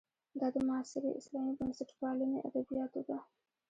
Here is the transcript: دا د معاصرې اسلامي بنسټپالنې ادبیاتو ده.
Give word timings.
دا 0.39 0.47
د 0.53 0.57
معاصرې 0.67 1.11
اسلامي 1.19 1.53
بنسټپالنې 1.59 2.39
ادبیاتو 2.47 3.01
ده. 3.09 3.17